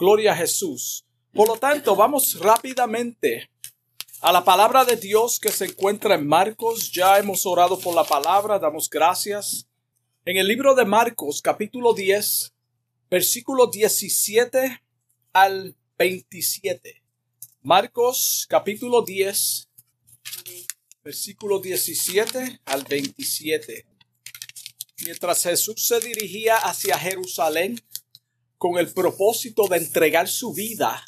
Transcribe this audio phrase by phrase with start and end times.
[0.00, 1.04] Gloria a Jesús.
[1.30, 3.50] Por lo tanto, vamos rápidamente
[4.22, 6.90] a la palabra de Dios que se encuentra en Marcos.
[6.90, 9.68] Ya hemos orado por la palabra, damos gracias.
[10.24, 12.54] En el libro de Marcos, capítulo 10,
[13.10, 14.82] versículo 17
[15.34, 17.02] al 27.
[17.60, 19.68] Marcos, capítulo 10,
[21.04, 23.86] versículo 17 al 27.
[25.04, 27.78] Mientras Jesús se dirigía hacia Jerusalén
[28.60, 31.02] con el propósito de entregar su vida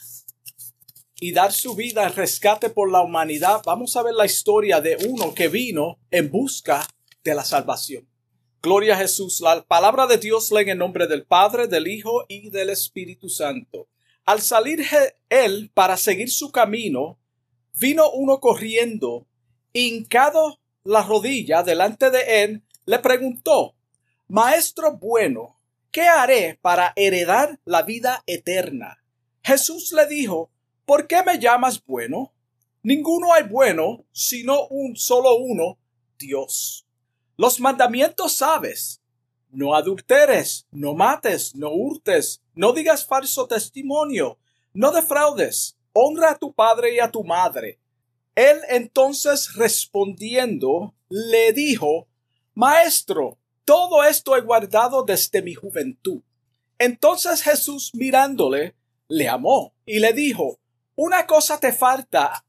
[1.21, 4.96] y dar su vida en rescate por la humanidad, vamos a ver la historia de
[5.07, 6.89] uno que vino en busca
[7.23, 8.09] de la salvación.
[8.62, 9.43] Gloria a Jesús.
[9.43, 13.29] La palabra de Dios lee en el nombre del Padre, del Hijo y del Espíritu
[13.29, 13.87] Santo.
[14.25, 14.82] Al salir
[15.29, 17.21] él para seguir su camino,
[17.79, 19.26] vino uno corriendo,
[19.75, 23.75] hincado la rodilla delante de él, le preguntó,
[24.26, 25.61] Maestro bueno,
[25.93, 29.05] ¿qué haré para heredar la vida eterna?
[29.45, 30.51] Jesús le dijo,
[30.85, 32.33] ¿por qué me llamas bueno?
[32.83, 35.79] Ninguno hay bueno, sino un solo uno,
[36.19, 36.87] Dios.
[37.37, 39.01] Los mandamientos sabes.
[39.51, 44.39] No adulteres, no mates, no hurtes, no digas falso testimonio,
[44.73, 47.79] no defraudes, honra a tu padre y a tu madre.
[48.34, 52.09] Él entonces respondiendo le dijo,
[52.55, 56.23] Maestro, todo esto he guardado desde mi juventud.
[56.79, 58.75] Entonces Jesús mirándole,
[59.09, 60.59] le amó y le dijo,
[60.95, 62.45] Una cosa te falta.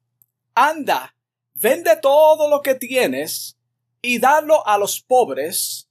[0.55, 1.15] Anda,
[1.55, 3.57] vende todo lo que tienes
[4.01, 5.89] y dalo a los pobres,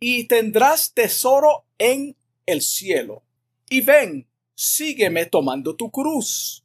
[0.00, 3.22] y tendrás tesoro en el cielo.
[3.68, 6.64] Y ven, sígueme tomando tu cruz.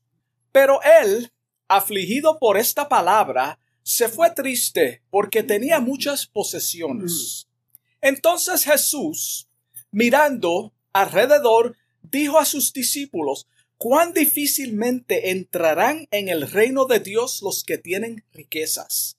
[0.54, 1.32] Pero él,
[1.68, 7.45] afligido por esta palabra, se fue triste porque tenía muchas posesiones.
[8.06, 9.48] Entonces Jesús,
[9.90, 13.48] mirando alrededor, dijo a sus discípulos,
[13.80, 19.18] cuán difícilmente entrarán en el reino de Dios los que tienen riquezas.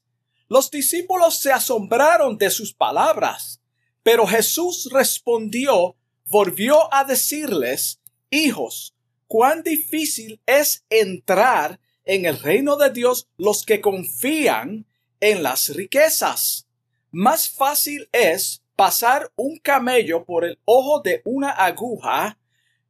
[0.49, 3.61] Los discípulos se asombraron de sus palabras,
[4.05, 5.97] pero Jesús respondió,
[6.27, 7.99] volvió a decirles,
[8.31, 8.95] hijos,
[9.27, 14.87] cuán difícil es entrar en el reino de Dios los que confían
[15.19, 16.69] en las riquezas.
[17.11, 22.39] Más fácil es pasar un camello por el ojo de una aguja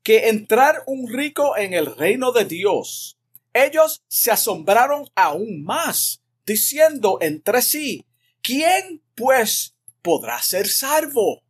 [0.02, 3.18] que entrar un rico en el reino de Dios.
[3.54, 8.04] Ellos se asombraron aún más, diciendo entre sí,
[8.42, 11.42] ¿quién pues podrá ser salvo?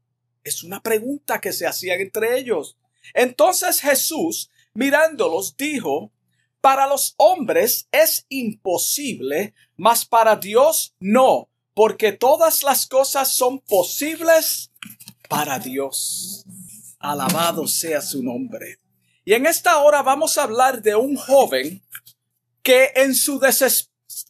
[0.45, 2.77] Es una pregunta que se hacían entre ellos.
[3.15, 6.13] Entonces Jesús, mirándolos, dijo,
[6.61, 14.73] para los hombres es imposible, mas para Dios no, porque todas las cosas son posibles
[15.29, 16.47] para Dios.
[16.99, 18.81] Alabado sea su nombre.
[19.27, 21.83] Y en esta hora vamos a hablar de un joven
[22.63, 23.39] que en su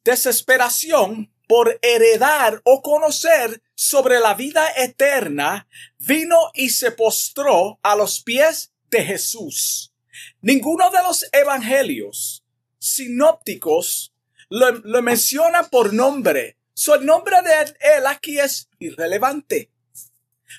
[0.03, 5.69] desesperación por heredar o conocer sobre la vida eterna,
[5.99, 9.95] vino y se postró a los pies de Jesús.
[10.41, 12.43] Ninguno de los evangelios
[12.81, 14.13] sinópticos
[14.49, 19.73] lo, menciona por nombre, So, el nombre de él aquí es irrelevante.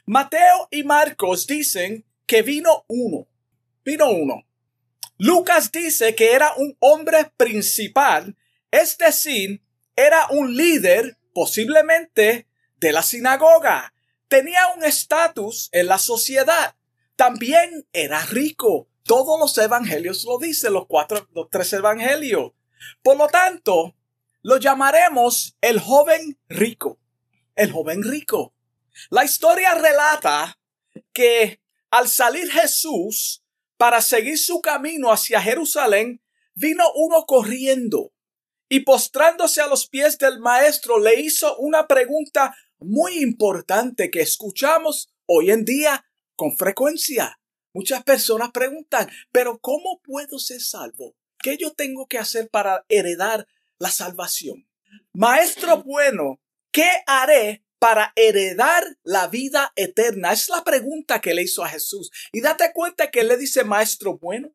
[0.08, 3.28] Mateo y Marcos dicen que vino uno.
[3.86, 4.44] Vino uno.
[5.20, 8.36] Lucas dice que era un hombre principal,
[8.72, 9.64] es decir,
[9.96, 12.48] era un líder posiblemente
[12.78, 13.94] de la sinagoga.
[14.28, 16.76] Tenía un estatus en la sociedad.
[17.16, 18.90] También era rico.
[19.04, 22.54] Todos los evangelios lo dicen, los cuatro, los tres evangelios.
[23.04, 23.97] Por lo tanto,
[24.42, 27.00] lo llamaremos el joven rico.
[27.56, 28.54] El joven rico.
[29.10, 30.60] La historia relata
[31.14, 33.44] que al salir Jesús
[33.78, 36.22] para seguir su camino hacia Jerusalén,
[36.56, 38.12] vino uno corriendo
[38.70, 45.10] y postrándose a los pies del maestro le hizo una pregunta muy importante que escuchamos
[45.26, 46.06] hoy en día
[46.36, 47.40] con frecuencia.
[47.74, 51.16] Muchas personas preguntan, pero ¿cómo puedo ser salvo?
[51.40, 53.48] ¿Qué yo tengo que hacer para heredar
[53.80, 54.68] la salvación.
[55.14, 56.40] Maestro bueno,
[56.72, 60.34] ¿qué haré para heredar la vida eterna?
[60.34, 62.12] Es la pregunta que le hizo a Jesús.
[62.32, 64.54] Y date cuenta que le dice maestro bueno.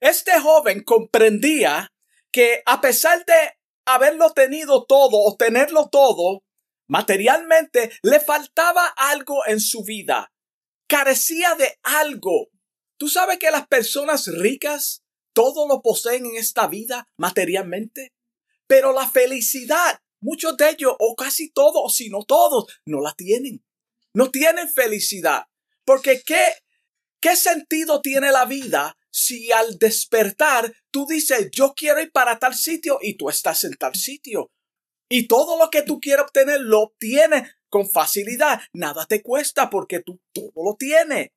[0.00, 1.92] Este joven comprendía
[2.30, 6.42] que a pesar de haberlo tenido todo o tenerlo todo,
[6.88, 10.32] materialmente le faltaba algo en su vida.
[10.88, 12.48] Carecía de algo.
[12.96, 15.02] Tú sabes que las personas ricas
[15.32, 18.12] todo lo poseen en esta vida materialmente.
[18.72, 23.62] Pero la felicidad, muchos de ellos, o casi todos, si no todos, no la tienen.
[24.14, 25.44] No tienen felicidad.
[25.84, 26.42] Porque ¿qué,
[27.20, 32.54] qué sentido tiene la vida si al despertar tú dices, yo quiero ir para tal
[32.54, 34.50] sitio y tú estás en tal sitio?
[35.10, 38.62] Y todo lo que tú quieres obtener lo obtienes con facilidad.
[38.72, 41.28] Nada te cuesta porque tú todo lo tienes.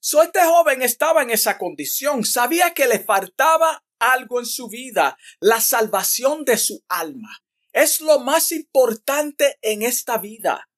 [0.00, 2.26] So este joven estaba en esa condición.
[2.26, 7.42] Sabía que le faltaba algo en su vida, la salvación de su alma.
[7.72, 10.68] Es lo más importante en esta vida.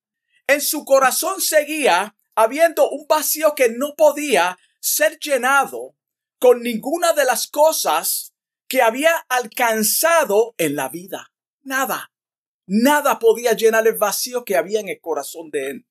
[0.46, 5.96] En su corazón seguía habiendo un vacío que no podía ser llenado
[6.38, 8.34] con ninguna de las cosas
[8.68, 11.32] que había alcanzado en la vida.
[11.62, 12.12] Nada.
[12.66, 15.86] Nada podía llenar el vacío que había en el corazón de él.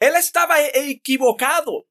[0.00, 1.86] Él estaba e-, equivocado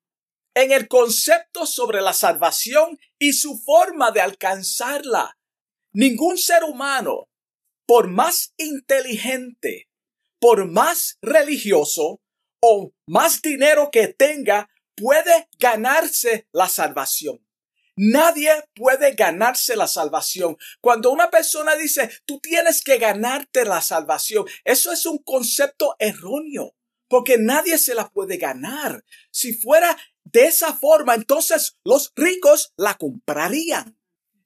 [0.55, 5.37] en el concepto sobre la salvación y su forma de alcanzarla.
[5.93, 7.29] Ningún ser humano,
[7.85, 9.89] por más inteligente,
[10.39, 12.21] por más religioso
[12.61, 17.45] o más dinero que tenga, puede ganarse la salvación.
[17.97, 20.57] Nadie puede ganarse la salvación.
[20.81, 26.75] Cuando una persona dice, tú tienes que ganarte la salvación, eso es un concepto erróneo,
[27.07, 29.05] porque nadie se la puede ganar.
[29.31, 33.97] Si fuera de esa forma, entonces los ricos la comprarían.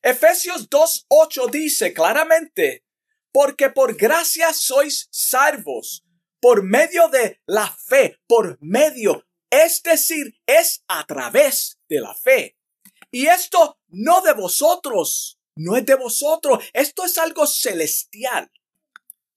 [0.01, 2.85] Efesios 2.8 dice claramente,
[3.31, 6.05] porque por gracia sois salvos,
[6.39, 12.57] por medio de la fe, por medio, es decir, es a través de la fe.
[13.11, 18.51] Y esto no de vosotros, no es de vosotros, esto es algo celestial,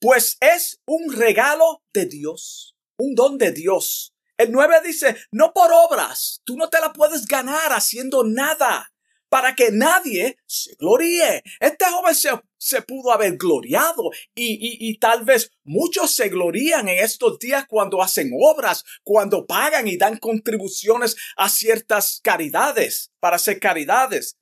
[0.00, 4.11] pues es un regalo de Dios, un don de Dios.
[4.42, 8.92] El 9 dice, no por obras, tú no te la puedes ganar haciendo nada
[9.28, 11.42] para que nadie se gloríe.
[11.60, 12.14] Este joven
[12.58, 17.64] se, pudo haber gloriado y, y, y, tal vez muchos se glorían en estos días
[17.66, 24.36] cuando hacen obras, cuando pagan y dan contribuciones a ciertas caridades, para hacer caridades.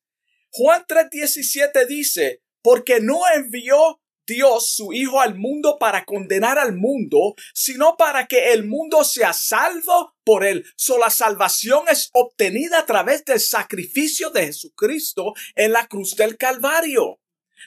[0.51, 7.35] Juan 3:17 dice, porque no envió Dios su Hijo al mundo para condenar al mundo,
[7.53, 10.65] sino para que el mundo sea salvo por él.
[10.77, 16.37] So la salvación es obtenida a través del sacrificio de Jesucristo en la cruz del
[16.37, 17.19] Calvario.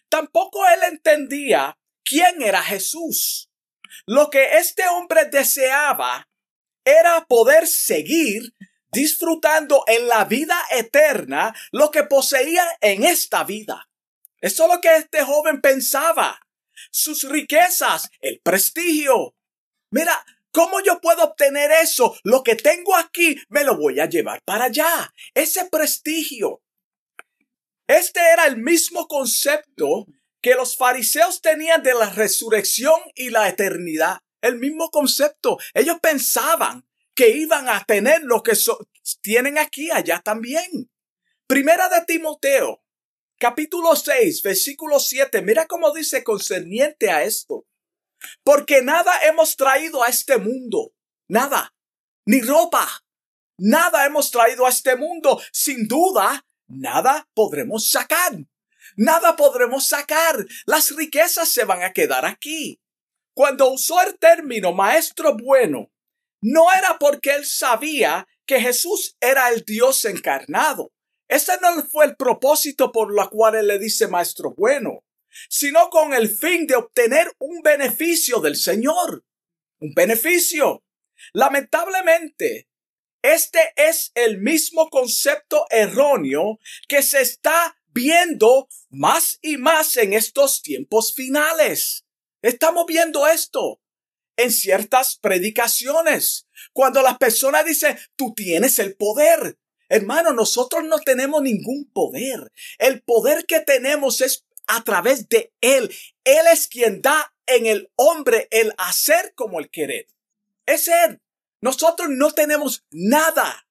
[0.08, 3.50] Tampoco él entendía quién era Jesús.
[4.06, 6.30] Lo que este hombre deseaba
[6.86, 8.54] era poder seguir
[8.92, 13.90] disfrutando en la vida eterna lo que poseía en esta vida.
[14.40, 16.43] Eso es lo que este joven pensaba
[16.92, 19.36] sus riquezas, el prestigio.
[19.92, 22.16] Mira, ¿cómo yo puedo obtener eso?
[22.24, 25.14] Lo que tengo aquí me lo voy a llevar para allá.
[25.34, 26.62] Ese prestigio.
[27.88, 30.08] Este era el mismo concepto
[30.42, 34.20] que los fariseos tenían de la resurrección y la eternidad.
[34.42, 35.58] El mismo concepto.
[35.74, 36.86] Ellos pensaban
[37.16, 38.54] que iban a tener lo que
[39.22, 40.90] tienen aquí allá también.
[41.48, 42.83] Primera de Timoteo
[43.44, 47.66] capítulo 6, versículo 7, mira cómo dice concerniente a esto.
[48.42, 50.94] Porque nada hemos traído a este mundo,
[51.28, 51.76] nada,
[52.26, 52.88] ni ropa,
[53.58, 55.42] nada hemos traído a este mundo.
[55.52, 58.32] Sin duda, nada podremos sacar.
[58.96, 60.38] Nada podremos sacar.
[60.66, 62.80] Las riquezas se van a quedar aquí.
[63.36, 65.92] Cuando usó el término maestro bueno,
[66.42, 70.93] no era porque él sabía que Jesús era el Dios encarnado.
[71.34, 75.04] Ese no fue el propósito por la cual él le dice maestro bueno,
[75.50, 79.26] sino con el fin de obtener un beneficio del Señor.
[79.80, 80.84] Un beneficio.
[81.34, 82.70] Lamentablemente,
[83.24, 90.62] este es el mismo concepto erróneo que se está viendo más y más en estos
[90.62, 92.06] tiempos finales.
[92.44, 93.82] Estamos viendo esto
[94.38, 96.48] en ciertas predicaciones.
[96.74, 99.58] Cuando las personas dicen, tú tienes el poder,
[99.94, 102.52] Hermano, nosotros no tenemos ningún poder.
[102.80, 105.96] El poder que tenemos es a través de Él.
[106.24, 110.08] Él es quien da en el hombre el hacer como el querer.
[110.66, 111.22] Es Él.
[111.62, 113.68] Nosotros no tenemos nada.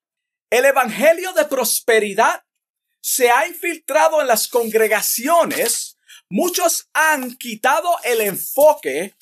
[0.49, 2.45] El Evangelio de prosperidad
[3.01, 5.97] se ha infiltrado en las congregaciones.
[6.29, 9.13] Muchos han quitado el enfoque,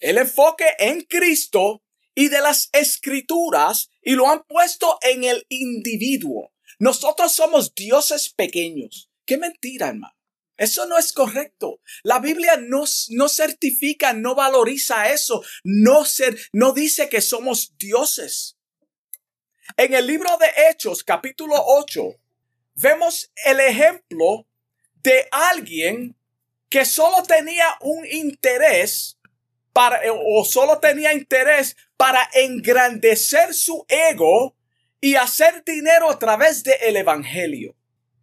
[0.00, 1.84] el enfoque en Cristo
[2.18, 6.52] y de las escrituras y lo han puesto en el individuo.
[6.80, 9.08] Nosotros somos dioses pequeños.
[9.24, 10.16] Qué mentira, hermano.
[10.56, 11.80] Eso no es correcto.
[12.02, 18.58] La Biblia no, no certifica, no valoriza eso, no, ser, no dice que somos dioses.
[19.76, 22.02] En el libro de Hechos, capítulo 8,
[22.74, 24.48] vemos el ejemplo
[25.04, 26.16] de alguien
[26.68, 29.17] que solo tenía un interés
[29.78, 34.56] para, o solo tenía interés para engrandecer su ego
[35.00, 37.76] y hacer dinero a través del Evangelio.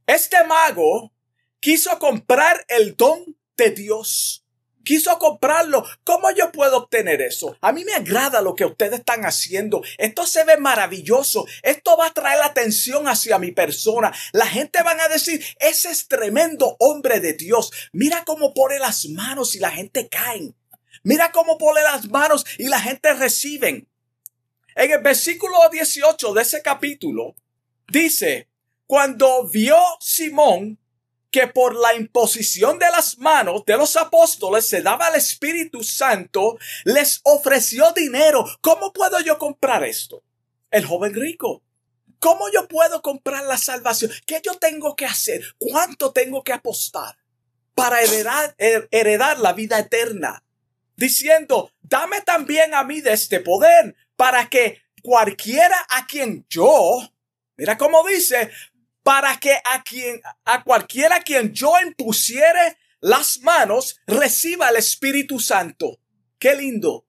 [0.05, 1.13] Este mago
[1.61, 4.45] quiso comprar el don de Dios.
[4.83, 5.85] Quiso comprarlo.
[6.03, 7.57] ¿Cómo yo puedo obtener eso?
[7.61, 9.81] A mí me agrada lo que ustedes están haciendo.
[9.97, 11.45] Esto se ve maravilloso.
[11.63, 14.13] Esto va a traer la atención hacia mi persona.
[14.33, 17.71] La gente van a decir, ese es tremendo hombre de Dios.
[17.93, 20.53] Mira cómo pone las manos y la gente cae.
[21.05, 23.87] Mira cómo pone las manos y la gente reciben.
[24.75, 27.35] En el versículo 18 de ese capítulo
[27.87, 28.49] dice,
[28.87, 30.79] cuando vio Simón
[31.29, 36.57] que por la imposición de las manos de los apóstoles se daba el Espíritu Santo,
[36.85, 38.43] les ofreció dinero.
[38.61, 40.23] ¿Cómo puedo yo comprar esto?
[40.71, 41.61] El joven rico.
[42.17, 44.11] ¿Cómo yo puedo comprar la salvación?
[44.25, 45.43] ¿Qué yo tengo que hacer?
[45.59, 47.15] ¿Cuánto tengo que apostar
[47.75, 50.44] para heredar, heredar la vida eterna?
[50.95, 56.99] Diciendo, dame también a mí de este poder para que cualquiera a quien yo,
[57.57, 58.49] mira cómo dice,
[59.03, 65.39] para que a quien, a cualquiera a quien yo impusiere las manos, reciba el Espíritu
[65.39, 65.99] Santo.
[66.39, 67.05] Qué lindo.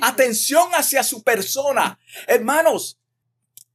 [0.00, 1.98] Atención hacia su persona.
[2.26, 3.00] Hermanos,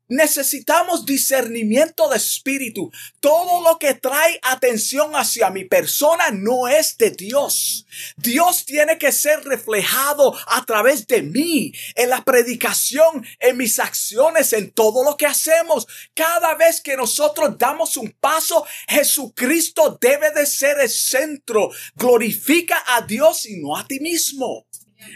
[0.10, 2.92] Necesitamos discernimiento de espíritu.
[3.20, 7.86] Todo lo que trae atención hacia mi persona no es de Dios.
[8.16, 14.54] Dios tiene que ser reflejado a través de mí, en la predicación, en mis acciones,
[14.54, 15.88] en todo lo que hacemos.
[16.14, 21.70] Cada vez que nosotros damos un paso, Jesucristo debe de ser el centro.
[21.96, 24.68] Glorifica a Dios y no a ti mismo.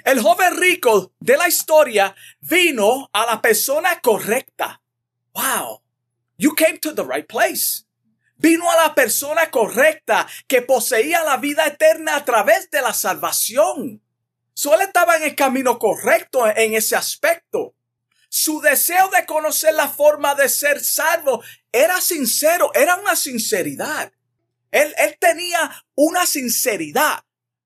[0.04, 4.81] El joven rico de la historia vino a la persona correcta.
[5.34, 5.82] Wow,
[6.38, 7.86] you came to the right place.
[8.38, 14.02] Vino a la persona correcta que poseía la vida eterna a través de la salvación.
[14.54, 17.76] Solo estaba en el camino correcto en ese aspecto.
[18.30, 24.12] Su deseo de conocer la forma de ser salvo era sincero, era una sinceridad.
[24.72, 27.26] Él, él tenía una sinceridad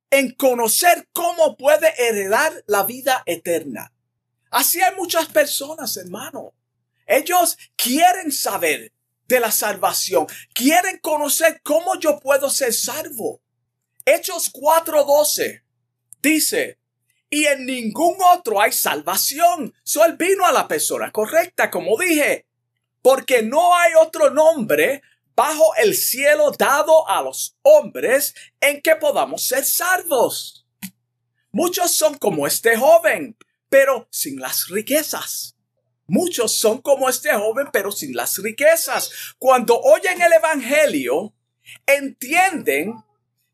[0.09, 3.93] en conocer cómo puede heredar la vida eterna.
[4.49, 6.54] Así hay muchas personas, hermano.
[7.05, 8.91] Ellos quieren saber
[9.27, 10.27] de la salvación.
[10.53, 13.41] Quieren conocer cómo yo puedo ser salvo.
[14.05, 15.63] Hechos 4:12
[16.21, 16.79] dice,
[17.29, 19.73] y en ningún otro hay salvación.
[19.83, 22.47] So él vino a la persona correcta, como dije,
[23.01, 25.01] porque no hay otro nombre
[25.35, 30.65] bajo el cielo dado a los hombres en que podamos ser salvos.
[31.51, 33.37] Muchos son como este joven,
[33.69, 35.54] pero sin las riquezas.
[36.07, 39.35] Muchos son como este joven, pero sin las riquezas.
[39.39, 41.33] Cuando oyen el Evangelio,
[41.85, 42.93] entienden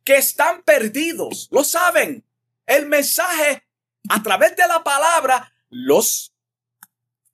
[0.04, 1.48] que están perdidos.
[1.52, 2.26] Lo saben.
[2.66, 3.64] El mensaje
[4.10, 6.34] a través de la palabra los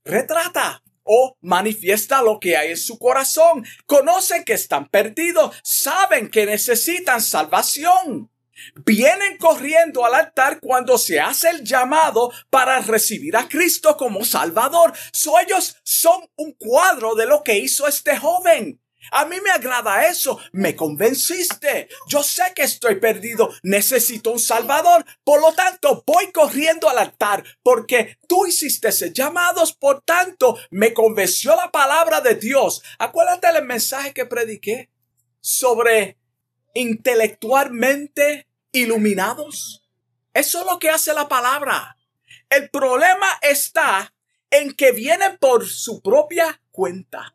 [0.04, 3.66] retrata o manifiesta lo que hay en su corazón.
[3.86, 5.56] Conocen que están perdidos.
[5.64, 8.30] Saben que necesitan salvación
[8.86, 14.94] vienen corriendo al altar cuando se hace el llamado para recibir a Cristo como Salvador.
[15.12, 18.80] So ellos son un cuadro de lo que hizo este joven.
[19.12, 20.40] A mí me agrada eso.
[20.52, 21.88] Me convenciste.
[22.08, 23.50] Yo sé que estoy perdido.
[23.64, 25.06] Necesito un Salvador.
[25.24, 29.74] Por lo tanto, voy corriendo al altar porque tú hiciste ese llamados.
[29.74, 32.82] Por tanto, me convenció la palabra de Dios.
[33.00, 34.90] Acuérdate del mensaje que prediqué
[35.40, 36.18] sobre
[36.78, 39.84] intelectualmente iluminados.
[40.34, 41.98] Eso es lo que hace la palabra.
[42.50, 44.14] El problema está
[44.52, 47.34] en que vienen por su propia cuenta.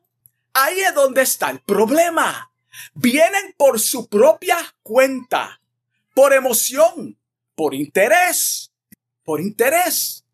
[0.55, 2.53] Ahí es donde está el problema.
[2.95, 5.61] Vienen por su propia cuenta,
[6.15, 7.19] por emoción,
[7.57, 8.73] por interés,
[9.25, 10.25] por interés,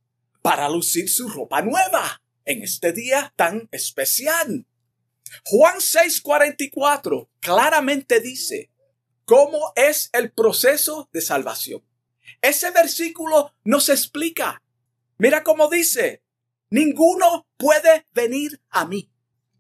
[0.43, 4.67] para lucir su ropa nueva en este día tan especial.
[5.45, 8.71] Juan 6:44 claramente dice,
[9.29, 11.85] cómo es el proceso de salvación.
[12.41, 14.63] Ese versículo nos explica.
[15.19, 16.23] Mira cómo dice,
[16.71, 19.13] ninguno puede venir a mí.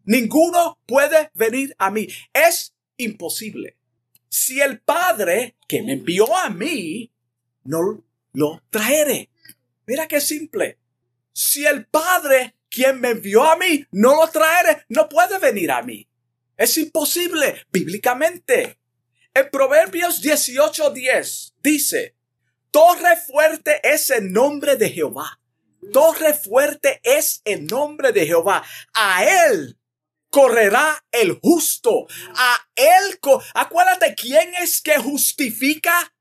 [0.05, 2.09] Ninguno puede venir a mí.
[2.33, 3.77] Es imposible.
[4.31, 7.13] Si el Padre que me envió a mí
[7.65, 9.29] no lo traere.
[9.87, 10.79] Mira qué simple.
[11.35, 15.83] Si el Padre quien me envió a mí no lo traere, no puede venir a
[15.83, 16.09] mí.
[16.57, 18.79] Es imposible bíblicamente.
[19.35, 22.17] En Proverbios 18:10 dice,
[22.71, 25.41] Torre fuerte es el nombre de Jehová.
[25.93, 28.63] Torre fuerte es el nombre de Jehová.
[28.93, 29.79] A él
[30.31, 32.07] correrá el justo.
[32.35, 33.19] A él,
[33.55, 36.13] acuérdate, ¿quién es que justifica?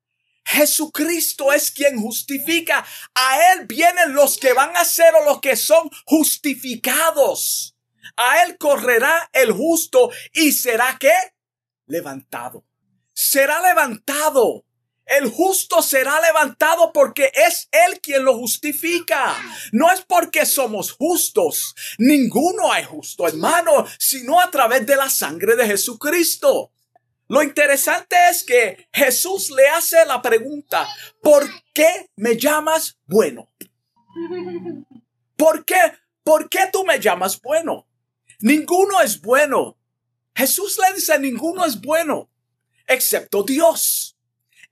[0.46, 2.86] Jesucristo es quien justifica.
[3.14, 7.76] A él vienen los que van a ser o los que son justificados.
[8.16, 11.12] A él correrá el justo y será que
[11.86, 12.67] levantado.
[13.20, 14.64] Será levantado.
[15.08, 19.36] El justo será levantado porque es Él quien lo justifica.
[19.72, 21.74] No es porque somos justos.
[21.98, 26.72] Ninguno es justo, hermano, sino a través de la sangre de Jesucristo.
[27.28, 30.88] Lo interesante es que Jesús le hace la pregunta,
[31.24, 31.44] ¿por
[31.74, 33.50] qué me llamas bueno?
[35.36, 35.82] ¿Por qué?
[36.24, 37.88] ¿Por qué tú me llamas bueno?
[38.42, 39.76] Ninguno es bueno.
[40.36, 42.30] Jesús le dice, ninguno es bueno,
[42.88, 44.18] excepto Dios.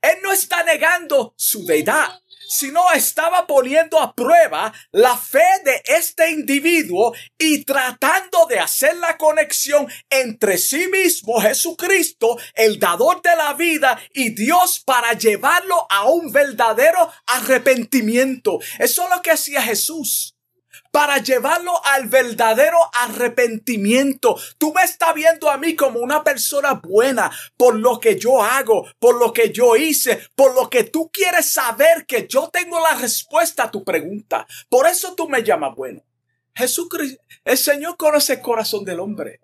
[0.00, 6.30] Él no está negando su deidad sino estaba poniendo a prueba la fe de este
[6.30, 13.52] individuo y tratando de hacer la conexión entre sí mismo, Jesucristo, el dador de la
[13.54, 18.58] vida, y Dios para llevarlo a un verdadero arrepentimiento.
[18.78, 20.35] Eso es lo que hacía Jesús
[20.96, 24.34] para llevarlo al verdadero arrepentimiento.
[24.56, 28.86] Tú me estás viendo a mí como una persona buena por lo que yo hago,
[28.98, 32.94] por lo que yo hice, por lo que tú quieres saber que yo tengo la
[32.94, 34.46] respuesta a tu pregunta.
[34.70, 36.02] Por eso tú me llamas bueno.
[36.54, 39.40] Jesucristo, el Señor conoce el corazón del hombre.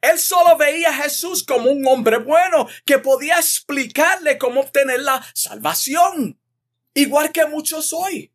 [0.00, 5.22] Él solo veía a Jesús como un hombre bueno que podía explicarle cómo obtener la
[5.34, 6.40] salvación.
[6.94, 8.29] Igual que muchos hoy.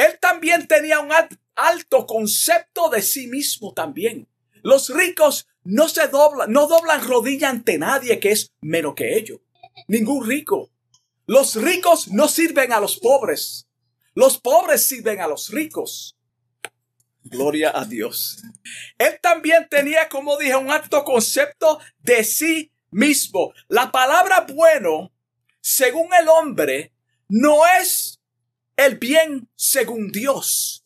[0.00, 1.10] Él también tenía un
[1.56, 4.26] alto concepto de sí mismo también.
[4.62, 9.40] Los ricos no se doblan, no doblan rodilla ante nadie que es menos que ellos.
[9.88, 10.70] Ningún rico.
[11.26, 13.68] Los ricos no sirven a los pobres.
[14.14, 16.16] Los pobres sirven a los ricos.
[17.22, 18.42] Gloria a Dios.
[18.96, 23.52] Él también tenía, como dije, un alto concepto de sí mismo.
[23.68, 25.12] La palabra bueno,
[25.60, 26.94] según el hombre,
[27.28, 28.19] no es
[28.86, 30.84] el bien según Dios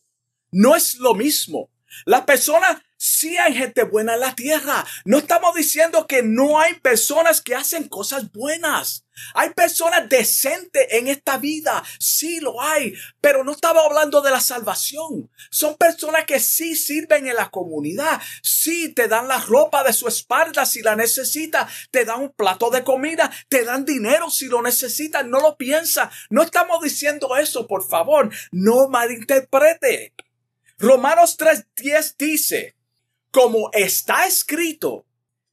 [0.51, 1.71] no es lo mismo.
[2.07, 4.83] La persona sí hay gente buena en la tierra.
[5.05, 9.05] No estamos diciendo que no hay personas que hacen cosas buenas.
[9.35, 11.85] Hay personas decentes en esta vida.
[11.99, 12.95] Sí lo hay.
[13.21, 15.31] Pero no estaba hablando de la salvación.
[15.51, 18.23] Son personas que sí sirven en la comunidad.
[18.43, 21.69] Sí te dan la ropa de su espalda si la necesita.
[21.91, 23.31] Te dan un plato de comida.
[23.51, 25.27] Te dan dinero si lo necesitas.
[25.27, 26.11] No lo piensa.
[26.31, 28.31] No estamos diciendo eso, por favor.
[28.51, 30.15] No malinterprete.
[30.79, 32.74] Romanos 3:10 dice,
[33.35, 35.05] como está escrito,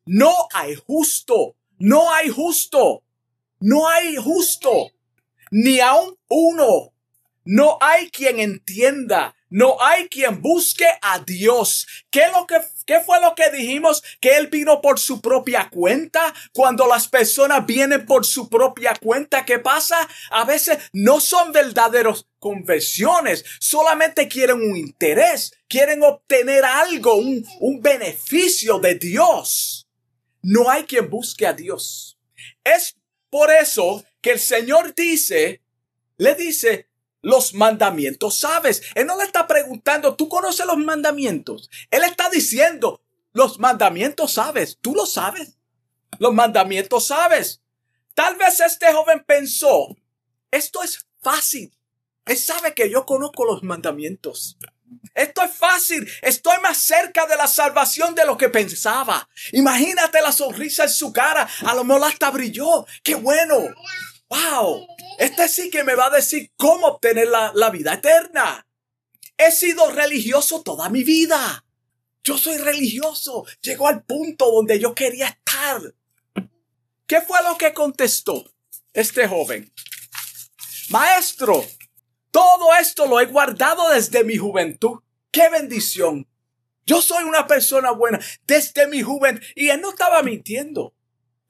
[0.06, 3.04] no hay justo, no hay justo,
[3.60, 4.92] no hay justo,
[5.50, 6.94] ni aun uno.
[7.44, 11.86] No hay quien entienda, no hay quien busque a Dios.
[12.10, 14.02] ¿Qué, lo que, ¿Qué fue lo que dijimos?
[14.22, 16.34] Que Él vino por su propia cuenta.
[16.54, 20.08] Cuando las personas vienen por su propia cuenta, ¿qué pasa?
[20.32, 28.80] A veces no son verdaderos conversiones, solamente quieren un interés, quieren obtener algo, un beneficio
[28.80, 29.88] de Dios.
[30.42, 32.18] No hay quien busque a Dios.
[32.64, 32.96] Es
[33.30, 35.62] por eso que el Señor dice,
[36.18, 36.88] le dice,
[37.22, 38.82] los mandamientos sabes.
[38.96, 41.70] Él no le está preguntando, ¿tú conoces los mandamientos?
[41.90, 43.02] Él está diciendo,
[43.34, 45.58] los mandamientos sabes, tú lo sabes.
[46.20, 47.62] Los mandamientos sabes.
[48.14, 49.96] Tal vez este joven pensó,
[50.52, 51.74] esto es fácil.
[52.26, 54.58] Él sabe que yo conozco los mandamientos.
[55.16, 56.08] Esto es fácil.
[56.22, 59.28] Estoy más cerca de la salvación de lo que pensaba.
[59.54, 61.48] Imagínate la sonrisa en su cara.
[61.66, 62.86] A lo mejor hasta brilló.
[63.04, 63.56] ¡Qué bueno!
[64.32, 64.88] ¡Wow!
[65.18, 68.66] Este sí que me va a decir cómo obtener la, la vida eterna.
[69.38, 71.66] He sido religioso toda mi vida.
[72.24, 73.46] Yo soy religioso.
[73.62, 75.82] Llegó al punto donde yo quería estar.
[77.06, 78.50] ¿Qué fue lo que contestó
[78.94, 79.74] este joven?
[80.90, 81.66] Maestro,
[82.32, 85.00] todo esto lo he guardado desde mi juventud.
[85.30, 86.26] ¡Qué bendición!
[86.86, 89.46] Yo soy una persona buena desde mi juventud.
[89.56, 90.94] Y él no estaba mintiendo.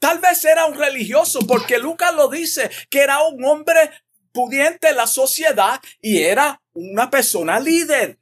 [0.01, 3.91] Tal vez era un religioso, porque Lucas lo dice, que era un hombre
[4.31, 8.17] pudiente en la sociedad y era una persona líder.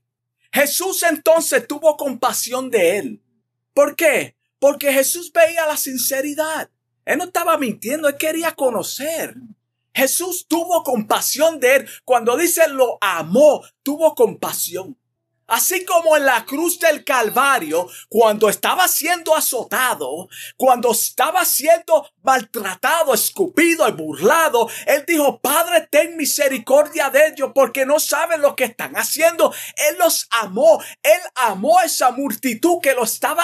[0.52, 3.24] Jesús entonces tuvo compasión de él.
[3.74, 4.36] ¿Por qué?
[4.60, 6.70] Porque Jesús veía la sinceridad.
[7.06, 9.36] Él no estaba mintiendo, él quería conocer.
[9.94, 11.90] Jesús tuvo compasión de él.
[12.04, 14.98] Cuando dice lo amó, tuvo compasión.
[15.50, 23.14] Así como en la cruz del Calvario, cuando estaba siendo azotado, cuando estaba siendo maltratado,
[23.14, 28.66] escupido y burlado, él dijo, Padre, ten misericordia de ellos porque no saben lo que
[28.66, 29.54] están haciendo.
[29.90, 33.44] Él los amó, él amó a esa multitud que lo estaba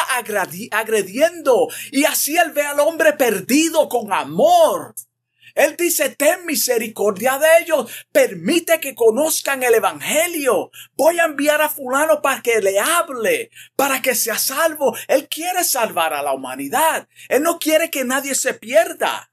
[0.71, 1.67] agrediendo.
[1.91, 4.93] Y así él ve al hombre perdido con amor.
[5.55, 10.69] Él dice, ten misericordia de ellos, permite que conozcan el Evangelio.
[10.97, 14.95] Voy a enviar a fulano para que le hable, para que sea salvo.
[15.07, 17.07] Él quiere salvar a la humanidad.
[17.29, 19.31] Él no quiere que nadie se pierda.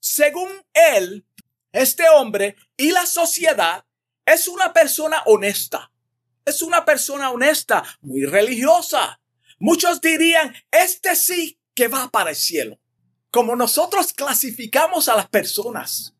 [0.00, 1.24] Según él,
[1.72, 3.84] este hombre y la sociedad
[4.26, 5.92] es una persona honesta.
[6.44, 9.20] Es una persona honesta, muy religiosa.
[9.60, 12.80] Muchos dirían, este sí que va para el cielo
[13.30, 16.14] como nosotros clasificamos a las personas.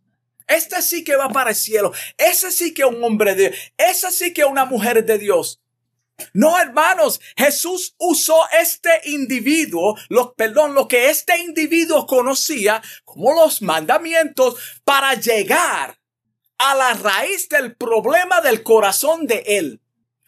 [0.47, 1.93] Este sí que va para el cielo.
[2.17, 3.73] Ese sí que es un hombre de Dios.
[3.77, 5.61] Ese sí que es una mujer de Dios.
[6.35, 13.63] No, hermanos, Jesús usó este individuo, lo, perdón, lo que este individuo conocía como los
[13.63, 15.99] mandamientos para llegar
[16.59, 19.81] a la raíz del problema del corazón de él.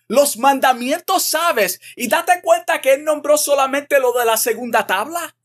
[0.09, 5.37] Los mandamientos sabes y date cuenta que él nombró solamente lo de la segunda tabla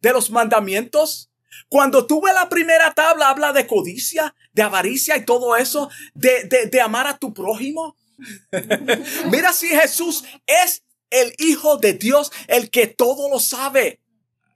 [0.00, 1.30] de los mandamientos.
[1.68, 6.66] Cuando tuve la primera tabla, habla de codicia, de avaricia y todo eso, de, de,
[6.66, 7.96] de amar a tu prójimo.
[9.30, 14.00] Mira si Jesús es el Hijo de Dios, el que todo lo sabe.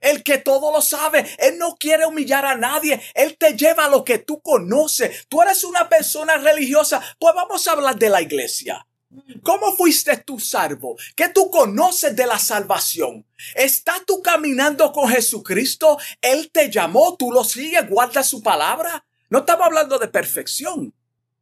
[0.01, 1.25] El que todo lo sabe.
[1.39, 3.01] Él no quiere humillar a nadie.
[3.13, 5.25] Él te lleva a lo que tú conoces.
[5.29, 7.01] Tú eres una persona religiosa.
[7.17, 8.85] Pues vamos a hablar de la iglesia.
[9.43, 10.95] ¿Cómo fuiste tú salvo?
[11.15, 13.25] ¿Qué tú conoces de la salvación?
[13.53, 15.97] ¿Estás tú caminando con Jesucristo?
[16.21, 19.05] Él te llamó, tú lo sigues, guarda su palabra.
[19.29, 20.93] No estamos hablando de perfección.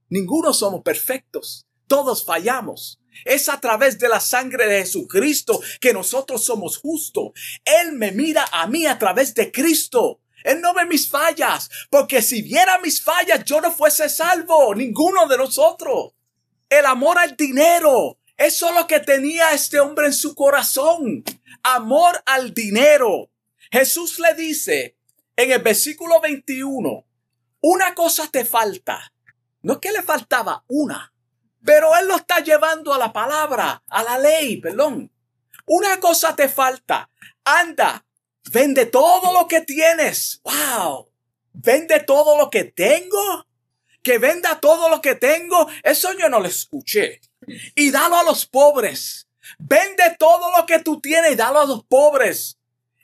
[0.10, 1.66] Ninguno somos perfectos.
[1.88, 3.00] Todos fallamos.
[3.26, 7.32] Es a través de la sangre de Jesucristo que nosotros somos justos.
[7.64, 10.20] Él me mira a mí a través de Cristo.
[10.44, 15.26] Él no ve mis fallas, porque si viera mis fallas yo no fuese salvo, ninguno
[15.28, 16.14] de nosotros
[16.80, 18.20] el amor al dinero.
[18.38, 21.24] Eso es lo que tenía este hombre en su corazón.
[21.64, 23.30] Amor al dinero.
[23.72, 24.98] Jesús le dice
[25.36, 27.06] en el versículo 21,
[27.62, 29.14] una cosa te falta.
[29.62, 31.14] No es que le faltaba una,
[31.64, 35.12] pero él lo está llevando a la palabra, a la ley, perdón.
[35.66, 37.10] Una cosa te falta.
[37.46, 38.06] Anda,
[38.52, 40.42] vende todo lo que tienes.
[40.44, 41.10] Wow.
[41.54, 43.48] Vende todo lo que tengo
[44.04, 47.22] que venda todo lo que tengo, eso yo no lo escuché.
[47.74, 49.28] Y dalo a los pobres.
[49.58, 52.60] Vende todo lo que tú tienes y dalo a los pobres.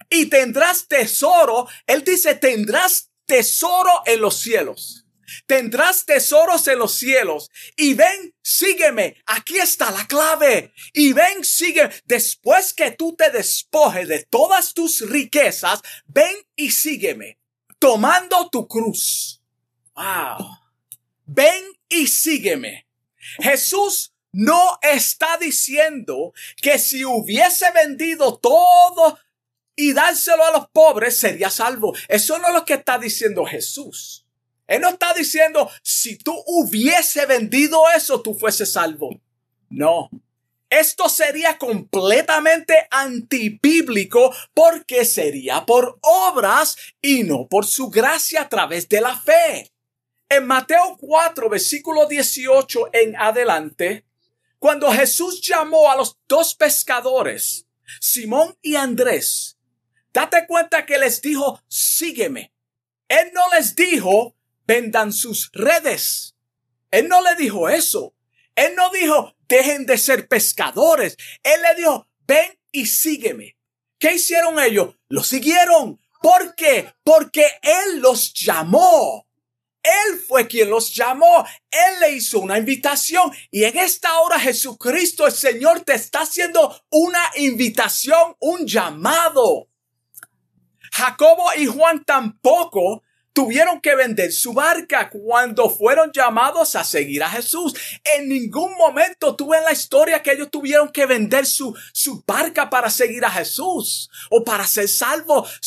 [0.10, 1.68] Y tendrás tesoro.
[1.88, 5.06] Él dice, tendrás tesoro en los cielos.
[5.46, 7.50] Tendrás tesoros en los cielos.
[7.78, 9.22] Y ven, sígueme.
[9.26, 10.74] Aquí está la clave.
[10.94, 11.90] Y ven, sigue.
[12.06, 17.40] Después que tú te despojes de todas tus riquezas, ven y sígueme.
[17.78, 19.42] Tomando tu cruz.
[19.96, 20.69] Wow
[21.30, 22.88] ven y sígueme.
[23.40, 29.20] Jesús no está diciendo que si hubiese vendido todo
[29.76, 31.96] y dárselo a los pobres sería salvo.
[32.08, 34.26] Eso no es lo que está diciendo Jesús.
[34.68, 39.22] Él no está diciendo si tú hubiese vendido eso, tú fuese salvo.
[39.70, 40.10] No.
[40.70, 48.88] Esto sería completamente antibíblico porque sería por obras y no por su gracia a través
[48.88, 49.72] de la fe.
[50.32, 54.06] En Mateo 4, versículo 18 en adelante,
[54.60, 57.66] cuando Jesús llamó a los dos pescadores,
[58.00, 59.58] Simón y Andrés,
[60.14, 62.54] date cuenta que les dijo, sígueme.
[63.08, 64.36] Él no les dijo,
[64.68, 66.36] vendan sus redes.
[66.92, 68.14] Él no le dijo eso.
[68.54, 71.18] Él no dijo, dejen de ser pescadores.
[71.42, 73.58] Él le dijo, ven y sígueme.
[73.98, 74.96] ¿Qué hicieron ellos?
[75.08, 76.00] Lo siguieron.
[76.22, 76.94] ¿Por qué?
[77.04, 79.29] Porque Él los llamó.
[79.82, 81.46] Él fue quien los llamó.
[81.72, 83.32] Él le hizo una invitación.
[83.52, 89.70] Y en esta hora Jesucristo, el Señor, te está haciendo una invitación, un llamado.
[90.92, 93.04] Jacobo y Juan tampoco
[93.40, 97.74] tuvieron que vender su barca cuando fueron llamados a seguir a Jesús.
[98.04, 102.70] En ningún momento tuve en la historia que ellos tuvieron que vender su, su barca
[102.70, 105.58] para seguir a Jesús o para ser salvos.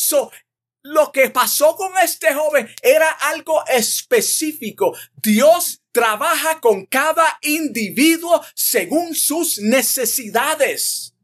[0.83, 4.95] Lo que pasó con este joven era algo específico.
[5.15, 11.15] Dios trabaja con cada individuo según sus necesidades.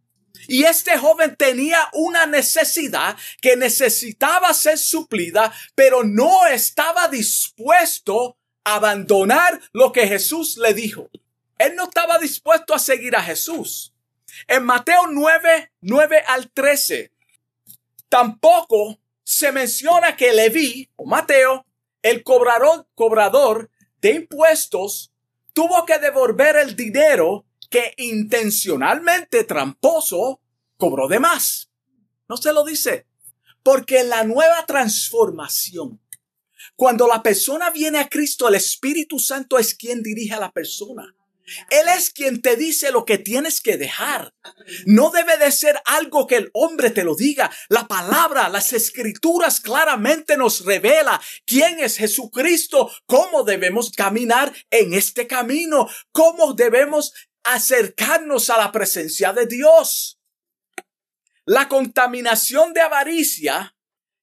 [0.48, 8.76] Y este joven tenía una necesidad que necesitaba ser suplida, pero no estaba dispuesto a
[8.76, 11.10] abandonar lo que Jesús le dijo.
[11.58, 13.94] Él no estaba dispuesto a seguir a Jesús.
[14.48, 17.12] En Mateo 9, 9 al 13,
[18.08, 18.99] tampoco
[19.30, 21.64] se menciona que Leví o Mateo,
[22.02, 23.70] el cobrador, cobrador
[24.02, 25.14] de impuestos,
[25.54, 30.42] tuvo que devolver el dinero que intencionalmente tramposo
[30.78, 31.70] cobró de más.
[32.28, 33.06] No se lo dice.
[33.62, 36.02] Porque la nueva transformación,
[36.76, 41.16] Cuando la persona viene a Cristo, el Espíritu Santo es quien dirige a la persona.
[41.70, 44.34] Él es quien te dice lo que tienes que dejar.
[44.86, 47.52] No debe de ser algo que el hombre te lo diga.
[47.70, 55.28] La palabra, las escrituras claramente nos revela quién es Jesucristo, cómo debemos caminar en este
[55.28, 60.20] camino, cómo debemos acercarnos a la presencia de Dios.
[61.46, 63.76] La contaminación de avaricia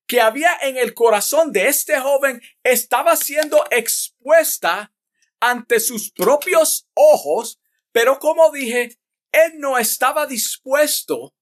[0.06, 4.92] que había en el corazón de este joven estaba siendo expuesta
[5.40, 7.60] ante sus propios ojos,
[7.92, 8.98] pero como dije,
[9.32, 11.34] él no estaba dispuesto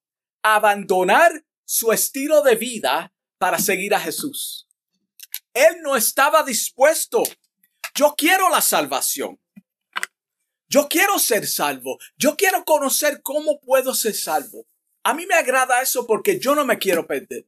[0.42, 4.68] a abandonar su estilo de vida para seguir a Jesús.
[5.52, 7.22] Él no estaba dispuesto.
[7.94, 9.40] Yo quiero la salvación.
[10.68, 11.98] Yo quiero ser salvo.
[12.16, 14.66] Yo quiero conocer cómo puedo ser salvo.
[15.04, 17.46] A mí me agrada eso porque yo no me quiero perder.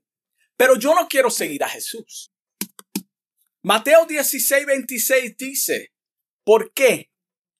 [0.56, 2.32] Pero yo no quiero seguir a Jesús.
[3.62, 5.92] Mateo 16, 26 dice,
[6.46, 7.10] ¿por qué?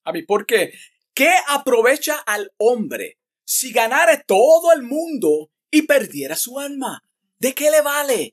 [0.04, 0.72] A mí, ¿por qué?
[1.12, 7.02] ¿Qué aprovecha al hombre si ganare todo el mundo y perdiera su alma?
[7.38, 8.32] ¿De qué le vale?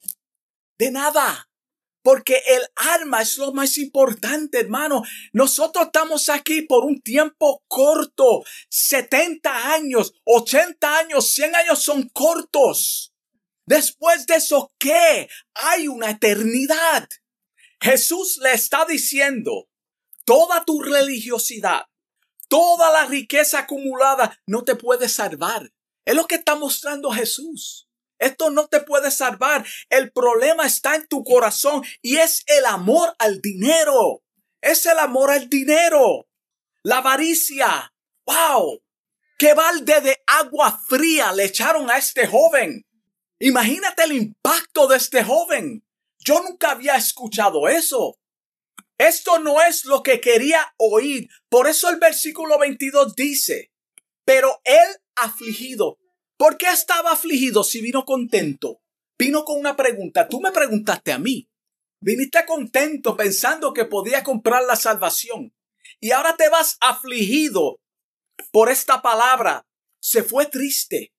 [0.78, 1.50] De nada.
[2.04, 5.02] Porque el alma es lo más importante, hermano.
[5.32, 8.44] Nosotros estamos aquí por un tiempo corto.
[8.70, 13.16] 70 años, 80 años, 100 años son cortos.
[13.66, 15.30] Después de eso, ¿qué?
[15.56, 17.08] Hay una eternidad.
[17.80, 19.70] Jesús le está diciendo,
[20.26, 21.86] toda tu religiosidad,
[22.48, 25.72] toda la riqueza acumulada no te puede salvar.
[26.06, 27.88] Es lo que está mostrando Jesús.
[28.20, 29.66] Esto no te puede salvar.
[29.90, 34.24] El problema está en tu corazón y es el amor al dinero.
[34.62, 36.28] Es el amor al dinero.
[36.84, 37.94] La avaricia.
[38.26, 38.82] ¡Wow!
[39.38, 42.86] ¿Qué balde de agua fría le echaron a este joven?
[43.40, 45.86] Imagínate el impacto de este joven.
[46.20, 48.18] Yo nunca había escuchado eso.
[49.04, 51.28] Esto no es lo que quería oír.
[51.50, 53.74] Por eso el versículo 22 dice,
[54.24, 56.00] pero él afligido.
[56.38, 58.82] ¿Por qué estaba afligido si vino contento?
[59.18, 60.30] Vino con una pregunta.
[60.30, 61.50] Tú me preguntaste a mí.
[62.00, 65.54] Viniste contento pensando que podía comprar la salvación.
[66.00, 67.82] Y ahora te vas afligido
[68.52, 69.68] por esta palabra.
[70.00, 71.14] Se fue triste.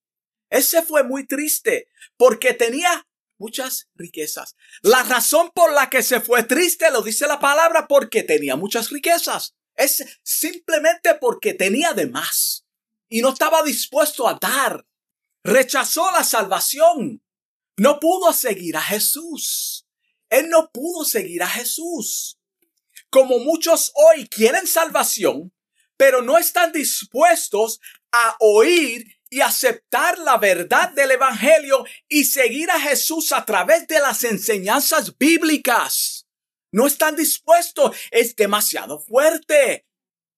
[0.48, 3.06] Ese fue muy triste porque tenía
[3.44, 4.56] muchas riquezas.
[4.80, 8.88] La razón por la que se fue triste lo dice la palabra porque tenía muchas
[8.88, 9.54] riquezas.
[9.76, 12.64] Es simplemente porque tenía de más
[13.10, 14.86] y no estaba dispuesto a dar.
[15.42, 17.22] Rechazó la salvación.
[17.76, 19.86] No pudo seguir a Jesús.
[20.30, 22.38] Él no pudo seguir a Jesús.
[23.10, 25.52] Como muchos hoy quieren salvación,
[25.98, 27.78] pero no están dispuestos
[28.10, 34.00] a oír y aceptar la verdad del Evangelio y seguir a Jesús a través de
[34.00, 36.26] las enseñanzas bíblicas.
[36.72, 39.86] No están dispuestos, es demasiado fuerte.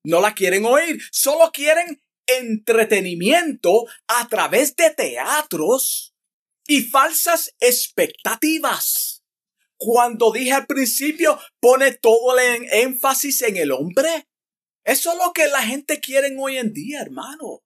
[0.04, 6.14] No la quieren oír, solo quieren entretenimiento a través de teatros
[6.66, 9.24] y falsas expectativas.
[9.78, 14.26] Cuando dije al principio, pone todo el énfasis en el hombre.
[14.84, 17.65] Eso es lo que la gente quiere hoy en día, hermano.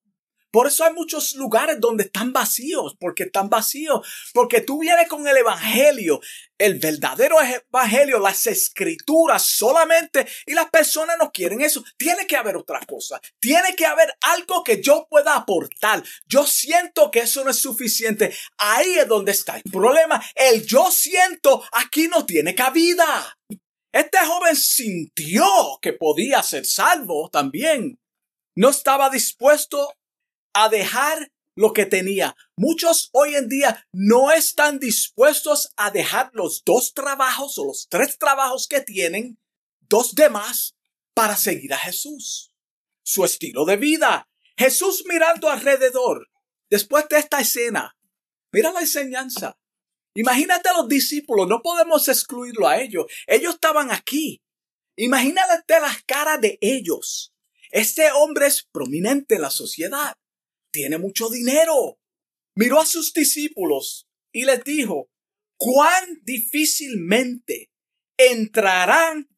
[0.51, 5.27] Por eso hay muchos lugares donde están vacíos, porque están vacíos, porque tú vienes con
[5.27, 6.21] el Evangelio,
[6.59, 11.85] el verdadero Evangelio, las escrituras solamente, y las personas no quieren eso.
[11.97, 16.03] Tiene que haber otra cosa, tiene que haber algo que yo pueda aportar.
[16.27, 18.35] Yo siento que eso no es suficiente.
[18.59, 20.21] Ahí es donde está el problema.
[20.35, 23.39] El yo siento aquí no tiene cabida.
[23.93, 25.47] Este joven sintió
[25.83, 27.99] que podía ser salvo también.
[28.57, 29.93] No estaba dispuesto
[30.53, 32.37] a dejar lo que tenía.
[32.57, 38.19] Muchos hoy en día no están dispuestos a dejar los dos trabajos o los tres
[38.19, 39.39] trabajos que tienen,
[39.81, 40.77] dos demás,
[41.15, 42.55] para seguir a Jesús.
[43.03, 44.29] Su estilo de vida.
[44.57, 46.31] Jesús mirando alrededor.
[46.71, 47.97] Después de esta escena,
[48.53, 49.59] mira la enseñanza.
[50.15, 53.07] Imagínate a los discípulos, no podemos excluirlo a ellos.
[53.27, 54.43] Ellos estaban aquí.
[54.97, 57.35] Imagínate las caras de ellos.
[57.71, 60.17] Este hombre es prominente en la sociedad
[60.71, 61.99] tiene mucho dinero.
[62.55, 65.11] Miró a sus discípulos y les dijo,
[65.57, 67.71] cuán difícilmente
[68.19, 69.29] entrarán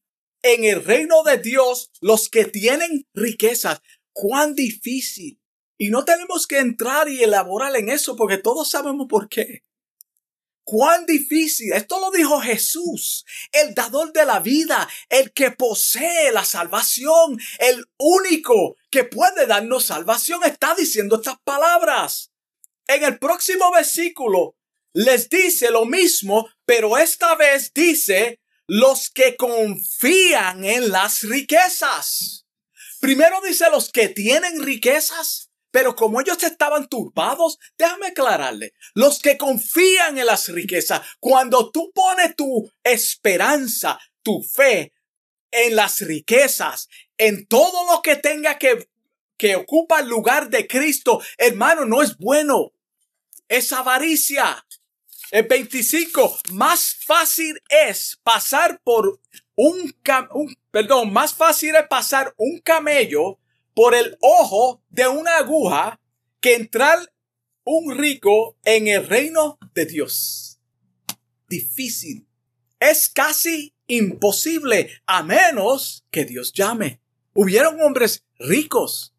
[0.43, 3.81] en el reino de Dios los que tienen riquezas.
[4.13, 5.41] Cuán difícil.
[5.79, 9.65] Y no tenemos que entrar y elaborar en eso porque todos sabemos por qué.
[10.65, 11.73] Cuán difícil.
[11.73, 17.85] Esto lo dijo Jesús, el dador de la vida, el que posee la salvación, el
[17.99, 20.45] único que puede darnos salvación.
[20.45, 22.31] Está diciendo estas palabras.
[22.87, 24.57] En el próximo versículo
[24.93, 32.47] les dice lo mismo, pero esta vez dice, los que confían en las riquezas.
[33.01, 39.37] Primero dice los que tienen riquezas, pero como ellos estaban turbados, déjame aclararle, los que
[39.37, 44.93] confían en las riquezas, cuando tú pones tu esperanza, tu fe
[45.51, 48.89] en las riquezas, en todo lo que tenga que,
[49.37, 52.73] que ocupa el lugar de Cristo, hermano, no es bueno.
[53.49, 54.65] Es avaricia.
[55.31, 59.21] El 25, más fácil es pasar por
[59.55, 59.95] un,
[60.35, 63.39] un, perdón, más fácil es pasar un camello
[63.75, 66.01] por el ojo de una aguja
[66.41, 67.13] que entrar
[67.65, 70.59] un rico en el reino de Dios.
[71.49, 72.27] Difícil.
[72.81, 77.01] Es casi imposible a menos que Dios llame.
[77.35, 79.15] Hubieron hombres ricos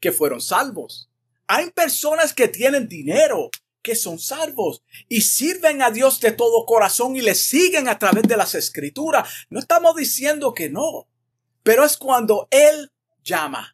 [0.00, 1.10] que fueron salvos.
[1.46, 3.50] Hay personas que tienen dinero
[3.82, 8.24] que son salvos y sirven a Dios de todo corazón y le siguen a través
[8.24, 9.28] de las escrituras.
[9.50, 11.06] No estamos diciendo que no,
[11.62, 12.90] pero es cuando Él
[13.22, 13.73] llama.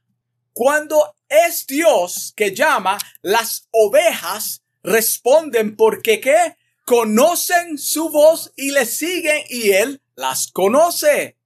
[0.52, 6.56] Cuando es Dios que llama, las ovejas responden porque qué?
[6.84, 11.36] Conocen su voz y le siguen y Él las conoce.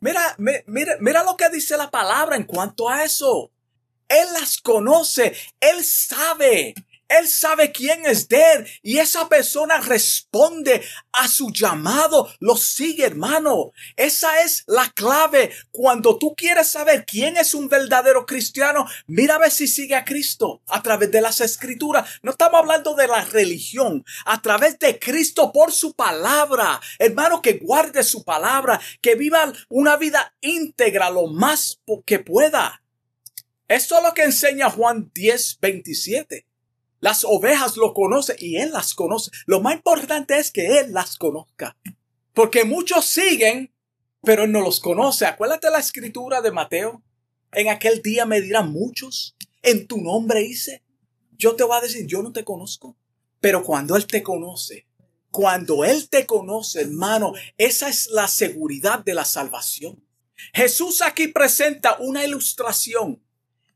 [0.00, 3.52] Mira, mira, mira lo que dice la palabra en cuanto a eso.
[4.08, 6.74] Él las conoce, Él sabe,
[7.08, 13.72] él sabe quién es él y esa persona responde a su llamado, lo sigue hermano.
[13.96, 15.50] Esa es la clave.
[15.70, 20.04] Cuando tú quieres saber quién es un verdadero cristiano, mira a ver si sigue a
[20.04, 22.08] Cristo a través de las escrituras.
[22.22, 26.80] No estamos hablando de la religión, a través de Cristo por su palabra.
[26.98, 32.82] Hermano, que guarde su palabra, que viva una vida íntegra lo más que pueda.
[33.66, 36.47] Eso es lo que enseña Juan 10, 27.
[37.00, 39.30] Las ovejas lo conocen y Él las conoce.
[39.46, 41.76] Lo más importante es que Él las conozca.
[42.34, 43.72] Porque muchos siguen,
[44.22, 45.26] pero Él no los conoce.
[45.26, 47.02] Acuérdate la escritura de Mateo.
[47.52, 50.82] En aquel día me dirán muchos, en tu nombre hice.
[51.36, 52.96] Yo te voy a decir, yo no te conozco.
[53.40, 54.88] Pero cuando Él te conoce,
[55.30, 60.04] cuando Él te conoce, hermano, esa es la seguridad de la salvación.
[60.52, 63.22] Jesús aquí presenta una ilustración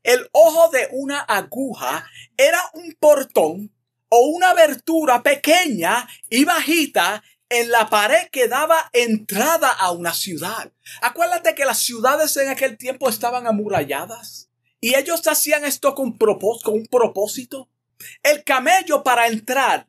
[0.03, 2.05] el ojo de una aguja
[2.37, 3.73] era un portón
[4.09, 10.71] o una abertura pequeña y bajita en la pared que daba entrada a una ciudad.
[11.01, 14.49] Acuérdate que las ciudades en aquel tiempo estaban amuralladas
[14.81, 17.69] y ellos hacían esto con, un propósito.
[18.21, 19.87] El camello para entrar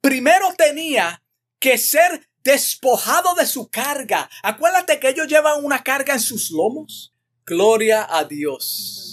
[0.00, 1.22] primero tenía
[1.58, 4.30] que ser despojado de su carga.
[4.42, 7.12] Acuérdate que ellos llevan una carga en sus lomos.
[7.44, 9.09] Gloria a Dios.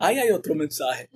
[0.00, 1.10] Ahí hay otro mensaje.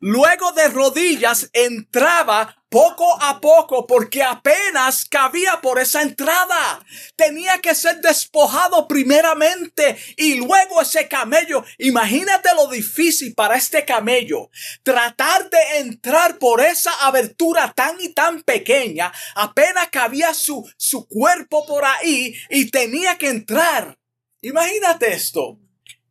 [0.00, 6.84] Luego de rodillas entraba poco a poco porque apenas cabía por esa entrada.
[7.14, 11.64] Tenía que ser despojado primeramente y luego ese camello.
[11.78, 14.50] Imagínate lo difícil para este camello.
[14.82, 19.12] Tratar de entrar por esa abertura tan y tan pequeña.
[19.34, 23.96] Apenas cabía su, su cuerpo por ahí y tenía que entrar.
[24.42, 25.58] Imagínate esto.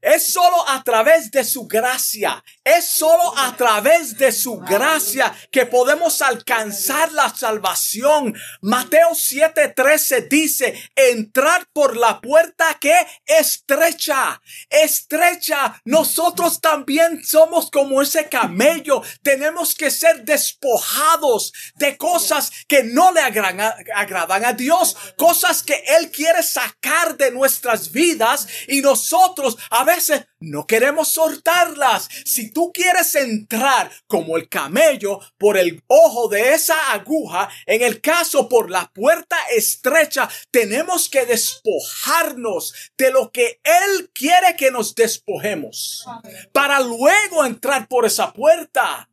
[0.02, 2.44] Es solo a través de su gracia,
[2.77, 8.36] es solo a través de su gracia que podemos alcanzar la salvación.
[8.62, 15.82] Mateo 7:13 dice, entrar por la puerta que estrecha, estrecha.
[15.86, 19.01] Nosotros también somos como ese camello.
[19.23, 26.12] Tenemos que ser despojados de cosas que no le agradan a Dios, cosas que Él
[26.12, 32.08] quiere sacar de nuestras vidas y nosotros a veces no queremos soltarlas.
[32.25, 38.02] Si tú quieres entrar como el camello por el ojo de esa aguja, en el
[38.02, 44.95] caso por la puerta estrecha, tenemos que despojarnos de lo que Él quiere que nos
[44.95, 46.06] despojemos
[46.54, 49.09] para luego entrar por esa puerta.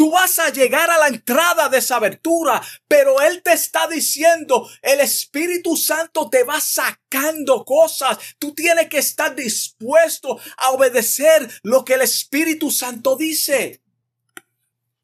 [0.00, 4.66] Tú vas a llegar a la entrada de esa abertura, pero Él te está diciendo,
[4.80, 8.16] el Espíritu Santo te va sacando cosas.
[8.38, 13.82] Tú tienes que estar dispuesto a obedecer lo que el Espíritu Santo dice.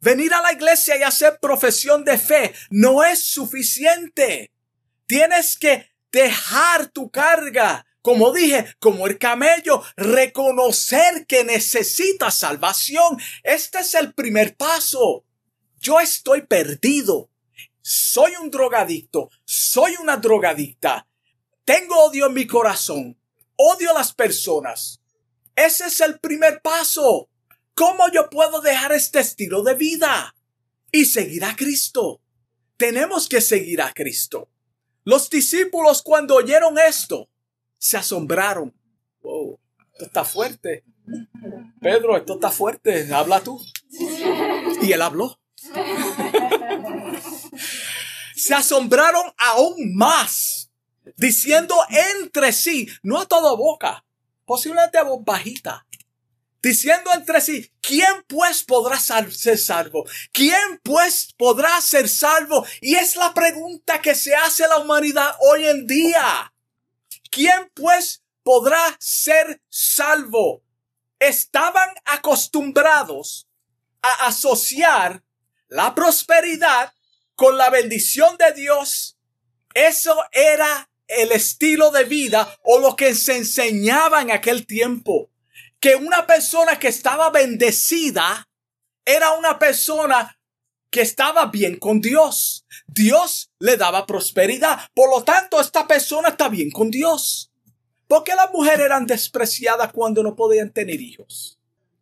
[0.01, 4.51] Venir a la iglesia y hacer profesión de fe no es suficiente.
[5.07, 13.18] Tienes que dejar tu carga como dije, como el camello, reconocer que necesita salvación.
[13.42, 15.24] Este es el primer paso.
[15.80, 17.30] Yo estoy perdido.
[17.82, 19.28] Soy un drogadicto.
[19.44, 21.09] Soy una drogadicta.
[21.64, 23.18] Tengo odio en mi corazón.
[23.57, 25.00] Odio a las personas.
[25.57, 27.28] Ese es el primer paso.
[27.74, 30.36] ¿Cómo yo puedo dejar este estilo de vida?
[30.92, 32.20] Y seguir a Cristo.
[32.76, 34.48] Tenemos que seguir a Cristo.
[35.02, 37.28] Los discípulos cuando oyeron esto,
[37.79, 38.74] se asombraron.
[39.22, 39.59] Wow,
[39.93, 40.85] esto está fuerte.
[41.81, 43.12] Pedro, esto está fuerte.
[43.12, 43.61] Habla tú.
[44.83, 45.39] Y él habló.
[48.35, 50.70] Se asombraron aún más,
[51.16, 51.74] diciendo
[52.14, 54.05] entre sí, no a toda boca,
[54.45, 55.87] posiblemente a voz bajita,
[56.62, 60.05] diciendo entre sí, ¿quién pues podrá ser salvo?
[60.33, 62.64] ¿Quién pues podrá ser salvo?
[62.81, 66.53] Y es la pregunta que se hace la humanidad hoy en día.
[67.31, 70.62] ¿Quién pues podrá ser salvo?
[71.18, 73.49] Estaban acostumbrados
[74.03, 75.22] a asociar
[75.68, 76.93] la prosperidad
[77.35, 79.18] con la bendición de Dios.
[79.74, 85.31] Eso era el estilo de vida o lo que se enseñaba en aquel tiempo
[85.81, 88.49] que una persona que estaba bendecida
[89.05, 90.36] era una persona
[90.97, 92.64] que estaba bien con Dios.
[92.86, 94.78] Dios le daba prosperidad.
[94.94, 97.53] Por lo tanto, esta persona está bien con Dios.
[98.09, 101.59] ¿Por qué las mujeres eran despreciadas cuando no podían tener hijos?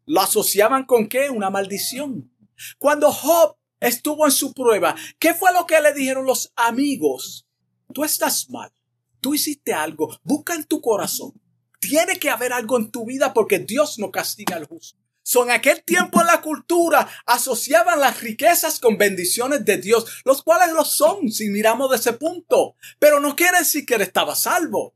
[0.06, 1.28] ¿Lo asociaban con qué?
[1.28, 2.30] Una maldición.
[2.78, 7.48] Cuando Job estuvo en su prueba, ¿qué fue lo que le dijeron los amigos?
[7.92, 8.70] Tú estás mal.
[9.18, 10.16] Tú hiciste algo.
[10.22, 11.32] Busca en tu corazón.
[11.80, 15.03] Tiene que haber algo en tu vida porque Dios no castiga al justo.
[15.24, 20.72] Son aquel tiempo en la cultura asociaban las riquezas con bendiciones de Dios, los cuales
[20.74, 22.76] lo son si miramos de ese punto.
[22.98, 24.94] Pero no quiere decir que él estaba salvo.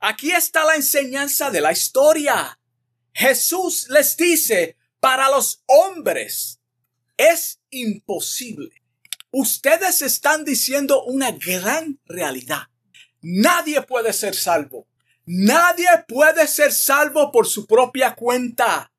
[0.00, 2.58] Aquí está la enseñanza de la historia.
[3.12, 6.60] Jesús les dice, para los hombres
[7.18, 8.72] es imposible.
[9.30, 12.68] Ustedes están diciendo una gran realidad.
[13.20, 14.88] Nadie puede ser salvo.
[15.26, 18.92] Nadie puede ser salvo por su propia cuenta.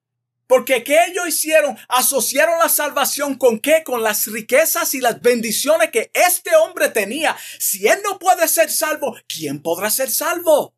[0.47, 1.77] Porque ¿qué ellos hicieron?
[1.87, 3.83] Asociaron la salvación con qué?
[3.83, 7.35] Con las riquezas y las bendiciones que este hombre tenía.
[7.59, 10.75] Si él no puede ser salvo, ¿quién podrá ser salvo?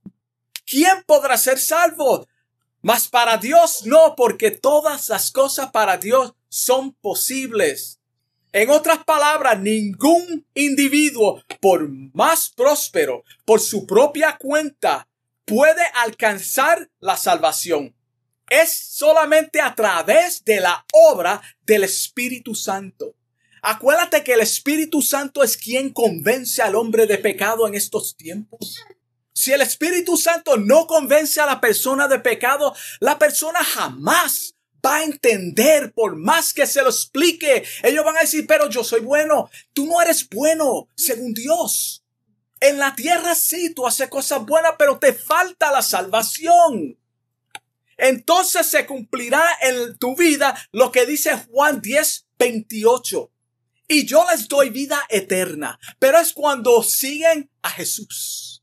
[0.66, 2.28] ¿Quién podrá ser salvo?
[2.82, 8.00] Mas para Dios no, porque todas las cosas para Dios son posibles.
[8.54, 15.08] En otras palabras, ningún individuo, por más próspero, por su propia cuenta,
[15.46, 17.97] puede alcanzar la salvación.
[18.50, 23.16] Es solamente a través de la obra del Espíritu Santo.
[23.62, 28.78] Acuérdate que el Espíritu Santo es quien convence al hombre de pecado en estos tiempos.
[29.34, 34.98] Si el Espíritu Santo no convence a la persona de pecado, la persona jamás va
[34.98, 37.64] a entender por más que se lo explique.
[37.84, 39.50] Ellos van a decir, pero yo soy bueno.
[39.74, 42.04] Tú no eres bueno según Dios.
[42.60, 46.98] En la tierra sí, tú haces cosas buenas, pero te falta la salvación.
[47.98, 53.32] Entonces se cumplirá en tu vida lo que dice Juan 10, 28.
[53.90, 58.57] Y yo les doy vida eterna, pero es cuando siguen a Jesús.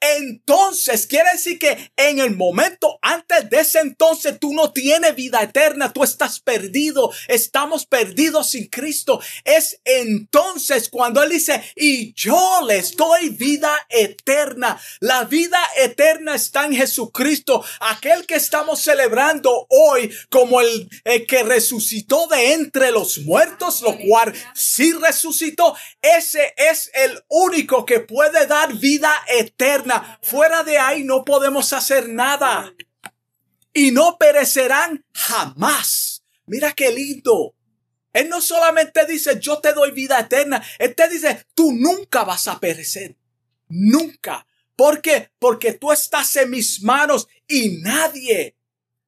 [0.00, 5.42] Entonces, quiere decir que en el momento antes de ese entonces tú no tienes vida
[5.42, 9.20] eterna, tú estás perdido, estamos perdidos sin Cristo.
[9.44, 14.80] Es entonces cuando Él dice, y yo les doy vida eterna.
[15.00, 20.88] La vida eterna está en Jesucristo, aquel que estamos celebrando hoy como el,
[21.26, 25.76] que resucitó de entre los muertos, lo cual sí resucitó.
[26.00, 29.89] Ese es el único que puede dar vida eterna
[30.22, 32.74] Fuera de ahí no podemos hacer nada.
[33.72, 36.24] Y no perecerán jamás.
[36.46, 37.54] Mira qué lindo.
[38.12, 40.62] Él no solamente dice, yo te doy vida eterna.
[40.78, 43.16] Él te dice, tú nunca vas a perecer.
[43.68, 44.46] Nunca.
[44.74, 45.30] ¿Por qué?
[45.38, 48.56] Porque tú estás en mis manos y nadie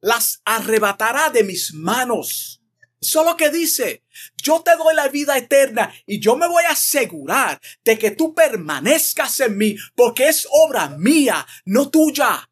[0.00, 2.61] las arrebatará de mis manos.
[3.02, 4.04] Solo que dice,
[4.36, 8.32] yo te doy la vida eterna y yo me voy a asegurar de que tú
[8.32, 12.48] permanezcas en mí porque es obra mía, no tuya.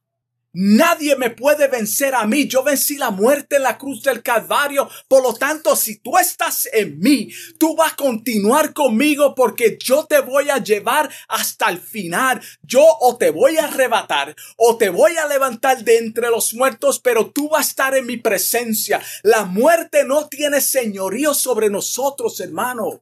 [0.52, 2.48] Nadie me puede vencer a mí.
[2.48, 4.88] Yo vencí la muerte en la cruz del Calvario.
[5.06, 10.06] Por lo tanto, si tú estás en mí, tú vas a continuar conmigo porque yo
[10.06, 12.40] te voy a llevar hasta el final.
[12.62, 16.98] Yo o te voy a arrebatar o te voy a levantar de entre los muertos,
[16.98, 19.00] pero tú vas a estar en mi presencia.
[19.22, 23.00] La muerte no tiene señorío sobre nosotros, hermano.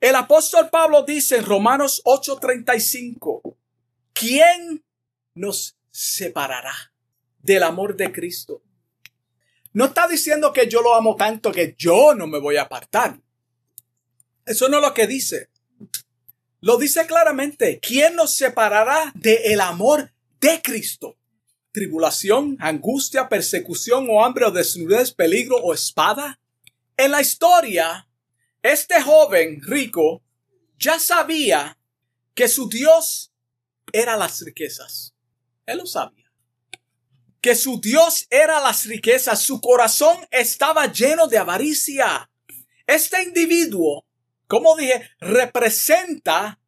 [0.00, 3.56] El apóstol Pablo dice en Romanos 8:35,
[4.12, 4.84] ¿quién
[5.34, 6.92] nos separará
[7.38, 8.62] del amor de Cristo.
[9.72, 13.20] No está diciendo que yo lo amo tanto que yo no me voy a apartar.
[14.44, 15.48] Eso no es lo que dice.
[16.60, 17.78] Lo dice claramente.
[17.80, 21.16] ¿Quién nos separará del amor de Cristo?
[21.72, 26.40] Tribulación, angustia, persecución o hambre o desnudez, peligro o espada.
[26.96, 28.08] En la historia,
[28.62, 30.22] este joven rico
[30.78, 31.78] ya sabía
[32.34, 33.32] que su Dios
[33.92, 35.14] era las riquezas.
[35.70, 36.30] Él lo sabía.
[37.40, 39.40] Que su Dios era las riquezas.
[39.40, 42.30] Su corazón estaba lleno de avaricia.
[42.86, 44.04] Este individuo,
[44.46, 46.60] como dije, representa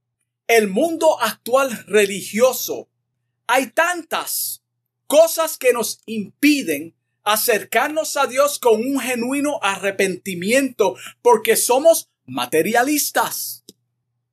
[0.47, 2.89] el mundo actual religioso.
[3.47, 4.63] Hay tantas
[5.07, 6.95] cosas que nos impiden
[7.25, 13.65] acercarnos a Dios con un genuino arrepentimiento porque somos materialistas.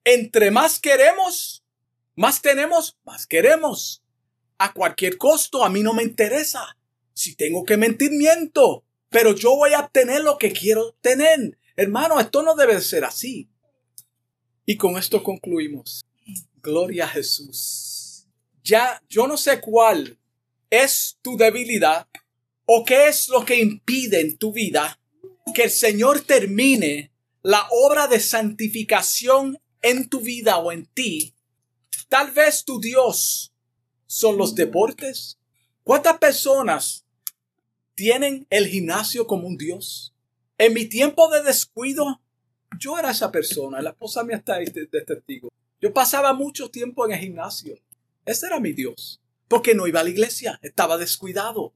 [0.03, 1.63] Entre más queremos,
[2.15, 4.03] más tenemos, más queremos.
[4.59, 6.77] A cualquier costo, a mí no me interesa.
[7.13, 8.85] Si tengo que mentir, miento.
[9.09, 11.57] Pero yo voy a obtener lo que quiero tener.
[11.75, 13.49] Hermano, esto no debe ser así.
[14.65, 16.05] Y con esto concluimos.
[16.61, 18.27] Gloria a Jesús.
[18.63, 20.19] Ya, yo no sé cuál
[20.69, 22.07] es tu debilidad
[22.65, 24.99] o qué es lo que impide en tu vida
[25.53, 31.33] que el Señor termine la obra de santificación en tu vida o en ti.
[32.07, 33.48] Tal vez tu Dios
[34.09, 35.37] son los deportes.
[35.83, 37.05] ¿Cuántas personas
[37.93, 40.15] tienen el gimnasio como un Dios?
[40.57, 42.19] En mi tiempo de descuido,
[42.79, 43.83] yo era esa persona.
[43.83, 45.49] La esposa mía está ahí de, testigo.
[45.79, 47.75] Yo pasaba mucho tiempo en el gimnasio.
[48.25, 49.21] Ese era mi Dios.
[49.47, 50.59] Porque no iba a la iglesia.
[50.63, 51.75] Estaba descuidado.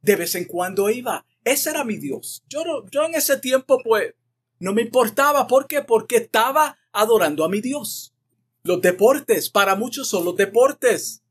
[0.00, 1.26] De vez en cuando iba.
[1.44, 2.42] Ese era mi Dios.
[2.48, 4.14] Yo, yo en ese tiempo, pues,
[4.58, 5.46] no me importaba.
[5.46, 5.82] ¿Por qué?
[5.82, 8.14] Porque estaba adorando a mi Dios.
[8.62, 11.23] Los deportes, para muchos son los deportes.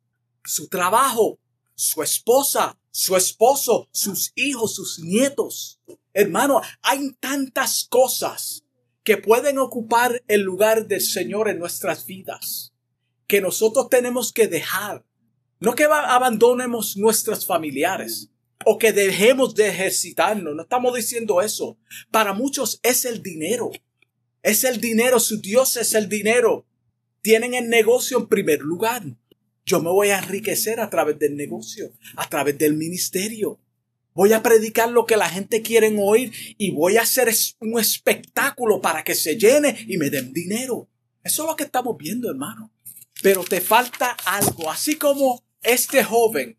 [0.45, 1.39] Su trabajo,
[1.75, 5.79] su esposa, su esposo, sus hijos, sus nietos.
[6.13, 8.63] Hermano, hay tantas cosas
[9.03, 12.73] que pueden ocupar el lugar del Señor en nuestras vidas,
[13.27, 15.05] que nosotros tenemos que dejar.
[15.59, 18.29] No que abandonemos nuestras familiares
[18.65, 21.77] o que dejemos de ejercitarnos, no estamos diciendo eso.
[22.11, 23.71] Para muchos es el dinero.
[24.41, 26.65] Es el dinero, su Dios es el dinero.
[27.21, 29.03] Tienen el negocio en primer lugar.
[29.65, 33.59] Yo me voy a enriquecer a través del negocio, a través del ministerio.
[34.13, 38.81] Voy a predicar lo que la gente quiere oír y voy a hacer un espectáculo
[38.81, 40.89] para que se llene y me den dinero.
[41.23, 42.71] Eso es lo que estamos viendo, hermano.
[43.21, 44.69] Pero te falta algo.
[44.69, 46.57] Así como este joven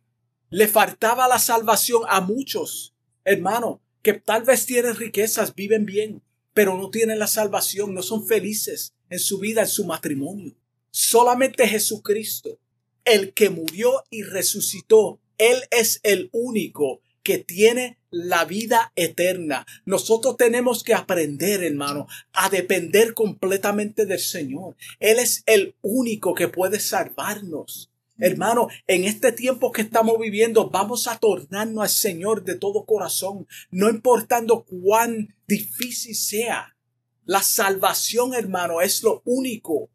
[0.50, 2.94] le faltaba la salvación a muchos,
[3.24, 8.26] hermano, que tal vez tienen riquezas, viven bien, pero no tienen la salvación, no son
[8.26, 10.56] felices en su vida, en su matrimonio.
[10.90, 12.60] Solamente Jesucristo,
[13.04, 19.66] el que murió y resucitó, Él es el único que tiene la vida eterna.
[19.86, 24.76] Nosotros tenemos que aprender, hermano, a depender completamente del Señor.
[25.00, 27.90] Él es el único que puede salvarnos.
[28.18, 33.48] Hermano, en este tiempo que estamos viviendo, vamos a tornarnos al Señor de todo corazón,
[33.72, 36.76] no importando cuán difícil sea.
[37.24, 39.90] La salvación, hermano, es lo único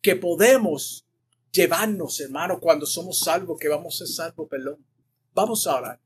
[0.00, 1.06] que podemos
[1.52, 4.84] llevarnos, hermano, cuando somos salvos, que vamos a ser salvos, perdón.
[5.34, 6.00] Vamos a orar.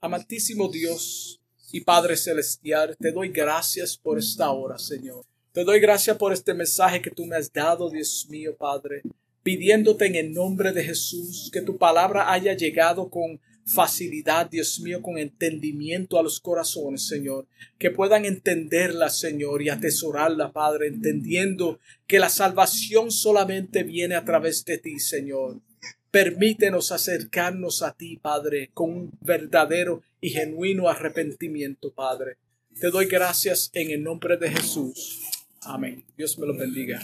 [0.00, 1.40] Amantísimo Dios
[1.72, 5.24] y Padre Celestial, te doy gracias por esta hora, Señor.
[5.52, 9.02] Te doy gracias por este mensaje que tú me has dado, Dios mío, Padre,
[9.42, 15.02] pidiéndote en el nombre de Jesús que tu palabra haya llegado con facilidad, Dios mío,
[15.02, 17.46] con entendimiento a los corazones, Señor,
[17.78, 24.64] que puedan entenderla, Señor, y atesorarla, Padre, entendiendo que la salvación solamente viene a través
[24.64, 25.60] de ti, Señor.
[26.10, 32.38] Permítenos acercarnos a ti, Padre, con un verdadero y genuino arrepentimiento, Padre.
[32.80, 35.20] Te doy gracias en el nombre de Jesús.
[35.62, 36.04] Amén.
[36.16, 37.00] Dios me lo bendiga.